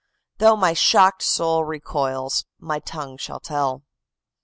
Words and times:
'Though 0.39 0.55
my 0.55 0.73
shocked 0.73 1.21
soul 1.21 1.63
recoils, 1.63 2.45
my 2.57 2.79
tongue 2.79 3.17
shall 3.19 3.39
tell. 3.39 3.83